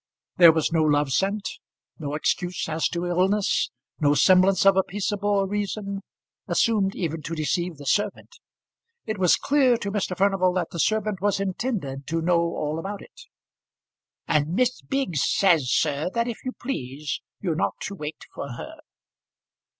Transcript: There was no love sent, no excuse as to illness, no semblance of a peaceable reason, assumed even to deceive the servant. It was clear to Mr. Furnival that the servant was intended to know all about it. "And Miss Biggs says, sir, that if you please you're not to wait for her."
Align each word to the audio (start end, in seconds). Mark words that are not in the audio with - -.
There 0.37 0.51
was 0.51 0.71
no 0.71 0.81
love 0.81 1.11
sent, 1.11 1.47
no 1.99 2.15
excuse 2.15 2.67
as 2.67 2.87
to 2.87 3.05
illness, 3.05 3.69
no 3.99 4.15
semblance 4.15 4.65
of 4.65 4.75
a 4.75 4.81
peaceable 4.81 5.45
reason, 5.45 6.01
assumed 6.47 6.95
even 6.95 7.21
to 7.21 7.35
deceive 7.35 7.77
the 7.77 7.85
servant. 7.85 8.39
It 9.05 9.19
was 9.19 9.35
clear 9.35 9.77
to 9.77 9.91
Mr. 9.91 10.17
Furnival 10.17 10.53
that 10.53 10.71
the 10.71 10.79
servant 10.79 11.21
was 11.21 11.39
intended 11.39 12.07
to 12.07 12.19
know 12.19 12.41
all 12.41 12.79
about 12.79 13.03
it. 13.03 13.21
"And 14.27 14.55
Miss 14.55 14.81
Biggs 14.81 15.21
says, 15.23 15.69
sir, 15.71 16.09
that 16.15 16.27
if 16.27 16.43
you 16.43 16.53
please 16.53 17.21
you're 17.39 17.53
not 17.53 17.75
to 17.81 17.93
wait 17.93 18.25
for 18.33 18.53
her." 18.53 18.77